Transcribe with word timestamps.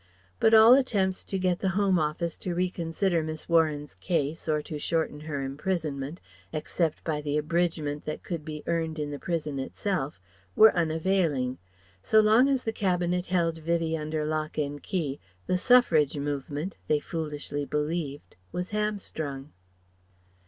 But 0.39 0.55
all 0.55 0.73
attempts 0.73 1.23
to 1.25 1.37
get 1.37 1.59
the 1.59 1.69
Home 1.77 1.99
Office 1.99 2.35
to 2.39 2.55
reconsider 2.55 3.21
Miss 3.21 3.47
Warren's 3.47 3.93
case 3.93 4.49
or 4.49 4.63
to 4.63 4.79
shorten 4.79 5.19
her 5.19 5.43
imprisonment 5.43 6.19
(except 6.51 7.03
by 7.03 7.21
the 7.21 7.37
abridgment 7.37 8.05
that 8.05 8.23
could 8.23 8.43
be 8.43 8.63
earned 8.65 8.97
in 8.97 9.11
the 9.11 9.19
prison 9.19 9.59
itself) 9.59 10.19
were 10.55 10.75
unavailing. 10.75 11.59
So 12.01 12.19
long 12.19 12.49
as 12.49 12.63
the 12.63 12.73
Cabinet 12.73 13.27
held 13.27 13.59
Vivie 13.59 13.95
under 13.95 14.25
lock 14.25 14.57
and 14.57 14.81
key, 14.81 15.19
the 15.45 15.59
Suffrage 15.59 16.17
movement 16.17 16.77
they 16.87 16.99
foolishly 16.99 17.63
believed 17.65 18.35
was 18.51 18.71
hamstrung. 18.71 19.51